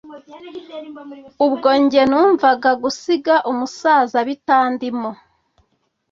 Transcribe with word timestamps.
ubwo 1.45 1.69
njye 1.83 2.01
numvaga 2.09 2.71
gusiga 2.83 3.35
umusaza 3.51 4.17
bitandimo 4.27 5.09